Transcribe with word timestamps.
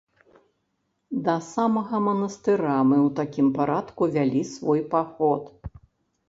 Да 1.27 1.35
самага 1.53 1.97
манастыра 2.05 2.77
мы 2.93 2.97
ў 3.01 3.09
такім 3.21 3.47
парадку 3.59 4.03
вялі 4.17 4.41
свой 4.55 4.81
паход. 4.97 5.43